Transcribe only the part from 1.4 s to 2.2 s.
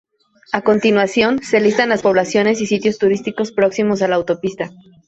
se listan las